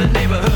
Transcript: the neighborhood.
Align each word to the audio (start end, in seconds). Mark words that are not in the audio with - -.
the 0.00 0.06
neighborhood. 0.14 0.49